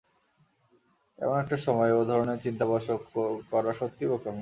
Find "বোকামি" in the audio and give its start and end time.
4.11-4.39